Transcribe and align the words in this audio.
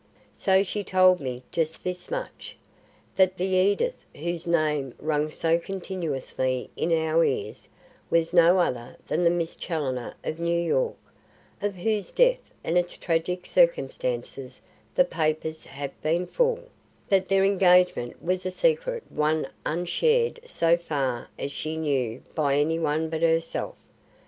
So 0.33 0.63
she 0.63 0.83
told 0.83 1.19
me 1.19 1.43
just 1.51 1.83
this 1.83 2.09
much. 2.09 2.57
That 3.17 3.37
the 3.37 3.45
Edith 3.45 3.93
whose 4.15 4.47
name 4.47 4.95
rung 4.97 5.29
so 5.29 5.59
continuously 5.59 6.71
in 6.75 6.91
our 6.91 7.23
ears 7.23 7.69
was 8.09 8.33
no 8.33 8.57
other 8.57 8.97
than 9.05 9.23
the 9.23 9.29
Miss 9.29 9.55
Challoner 9.55 10.15
of 10.23 10.39
New 10.39 10.59
York 10.59 10.97
of 11.61 11.75
whose 11.75 12.11
death 12.11 12.51
and 12.63 12.79
its 12.79 12.97
tragic 12.97 13.45
circumstances 13.45 14.59
the 14.95 15.05
papers 15.05 15.65
have 15.65 15.91
been 16.01 16.25
full; 16.25 16.63
that 17.09 17.29
their 17.29 17.43
engagement 17.45 18.23
was 18.23 18.43
a 18.43 18.49
secret 18.49 19.03
one 19.09 19.47
unshared 19.67 20.39
so 20.45 20.77
far 20.77 21.29
as 21.37 21.51
she 21.51 21.77
knew 21.77 22.23
by 22.33 22.55
any 22.57 22.79
one 22.79 23.07
but 23.07 23.21
herself. 23.21 23.75